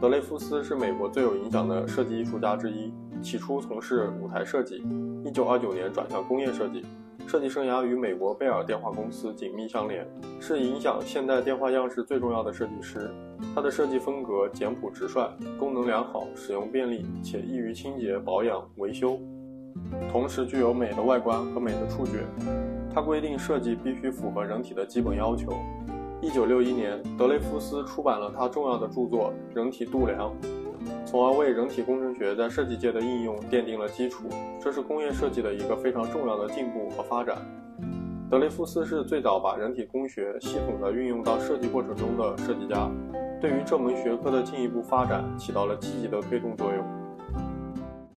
[0.00, 2.90] 德雷夫斯是美国最有影响的设计艺术家之一。
[3.20, 4.80] 起初从事舞台设计
[5.26, 6.86] ，1929年转向工业设计。
[7.26, 10.06] 设计生涯与美国贝尔电话公司紧密相连，
[10.40, 13.10] 是影响现代电话样式最重要的设计师。
[13.54, 15.28] 他的设计风格简朴直率，
[15.58, 19.18] 功能良好，使用便利，且易于清洁、保养、维修，
[20.10, 22.24] 同时具有美的外观和美的触觉。
[22.92, 25.52] 他规定设计必须符合人体的基本要求。
[26.22, 30.30] 1961年，德雷福斯出版了他重要的著作《人体度量》。
[31.06, 34.24] 从而为人体工程学在设计界的应用奠定了基础，
[34.60, 37.38] 这是工业设计的一个非常重要的进步和发展。
[38.30, 42.90] 德雷福斯是最早把人体工学系统地运用到设计过程中的设计家，
[43.40, 46.99] 对于这门学科的进一步发展起到了积极的推动作用。